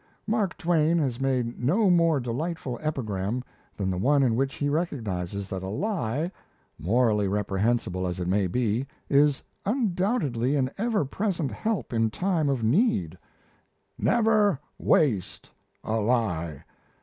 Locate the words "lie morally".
5.69-7.27